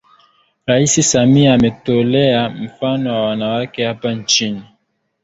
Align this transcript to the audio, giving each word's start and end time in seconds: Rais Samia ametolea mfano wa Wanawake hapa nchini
Rais 0.65 1.01
Samia 1.11 1.53
ametolea 1.53 2.49
mfano 2.49 3.13
wa 3.13 3.27
Wanawake 3.27 3.85
hapa 3.85 4.13
nchini 4.13 4.63